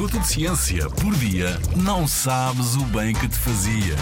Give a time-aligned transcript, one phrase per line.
[0.00, 3.94] minuto de ciência por dia, não sabes o bem que te fazia.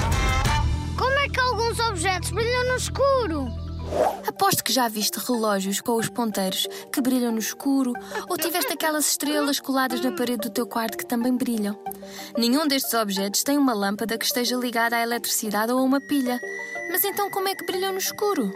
[0.96, 3.48] Como é que alguns objetos brilham no escuro?
[4.24, 7.92] Aposto que já viste relógios com os ponteiros que brilham no escuro
[8.28, 11.76] ou tiveste aquelas estrelas coladas na parede do teu quarto que também brilham.
[12.38, 16.38] Nenhum destes objetos tem uma lâmpada que esteja ligada à eletricidade ou a uma pilha.
[16.92, 18.52] Mas então como é que brilham no escuro?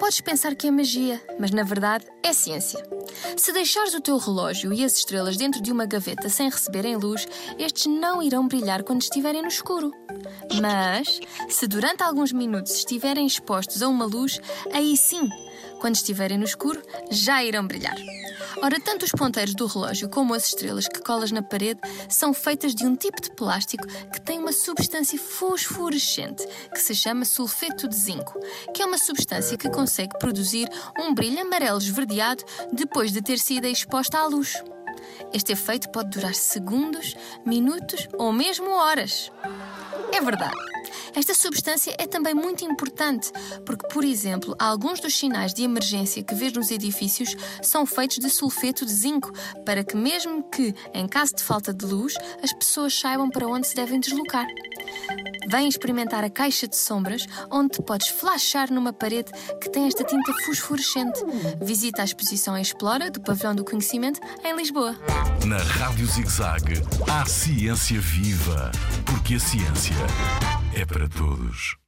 [0.00, 2.82] Podes pensar que é magia, mas na verdade é ciência.
[3.36, 7.28] Se deixares o teu relógio e as estrelas dentro de uma gaveta sem receberem luz,
[7.58, 9.92] estes não irão brilhar quando estiverem no escuro.
[10.58, 14.40] Mas, se durante alguns minutos estiverem expostos a uma luz,
[14.72, 15.28] aí sim,
[15.82, 17.96] quando estiverem no escuro, já irão brilhar.
[18.62, 22.74] Ora, tanto os ponteiros do relógio como as estrelas que colas na parede são feitas
[22.74, 27.96] de um tipo de plástico que tem uma substância fosforescente que se chama sulfeto de
[27.96, 28.38] zinco,
[28.74, 30.68] que é uma substância que consegue produzir
[30.98, 34.62] um brilho amarelo esverdeado depois de ter sido exposta à luz.
[35.32, 37.14] Este efeito pode durar segundos,
[37.46, 39.30] minutos ou mesmo horas.
[40.12, 40.69] É verdade.
[41.14, 43.30] Esta substância é também muito importante,
[43.64, 48.30] porque, por exemplo, alguns dos sinais de emergência que vês nos edifícios são feitos de
[48.30, 49.32] sulfeto de zinco,
[49.64, 53.66] para que, mesmo que, em caso de falta de luz, as pessoas saibam para onde
[53.66, 54.46] se devem deslocar.
[55.48, 60.32] Vem experimentar a caixa de sombras, onde podes flashar numa parede que tem esta tinta
[60.44, 61.20] fosforescente.
[61.60, 64.96] Visita a exposição Explora do Pavilhão do Conhecimento em Lisboa.
[65.44, 68.70] Na Rádio ZigZag, há ciência viva,
[69.04, 69.96] porque a ciência
[70.80, 71.79] é para todos.